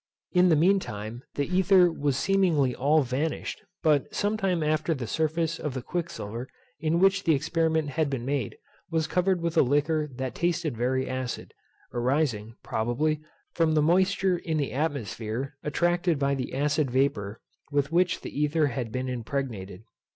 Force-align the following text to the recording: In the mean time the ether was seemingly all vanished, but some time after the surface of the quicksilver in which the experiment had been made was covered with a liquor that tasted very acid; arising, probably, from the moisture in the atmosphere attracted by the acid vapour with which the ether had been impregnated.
In 0.31 0.49
the 0.49 0.55
mean 0.55 0.79
time 0.79 1.21
the 1.35 1.45
ether 1.55 1.91
was 1.91 2.17
seemingly 2.17 2.73
all 2.73 3.03
vanished, 3.03 3.61
but 3.83 4.11
some 4.15 4.35
time 4.35 4.63
after 4.63 4.95
the 4.95 5.05
surface 5.05 5.59
of 5.59 5.75
the 5.75 5.83
quicksilver 5.83 6.47
in 6.79 6.97
which 6.99 7.23
the 7.23 7.35
experiment 7.35 7.89
had 7.89 8.09
been 8.09 8.25
made 8.25 8.57
was 8.89 9.05
covered 9.05 9.41
with 9.41 9.55
a 9.57 9.61
liquor 9.61 10.09
that 10.15 10.33
tasted 10.33 10.75
very 10.75 11.07
acid; 11.07 11.53
arising, 11.93 12.55
probably, 12.63 13.21
from 13.53 13.75
the 13.75 13.83
moisture 13.83 14.39
in 14.39 14.57
the 14.57 14.73
atmosphere 14.73 15.55
attracted 15.61 16.17
by 16.17 16.33
the 16.33 16.51
acid 16.55 16.89
vapour 16.89 17.39
with 17.71 17.91
which 17.91 18.21
the 18.21 18.31
ether 18.41 18.65
had 18.73 18.91
been 18.91 19.07
impregnated. 19.07 19.83